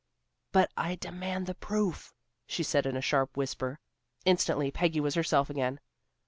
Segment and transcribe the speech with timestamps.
[0.51, 2.15] "'But I demand the proof,'"
[2.47, 3.79] she said in a sharp whisper.
[4.25, 5.79] Instantly Peggy was herself again.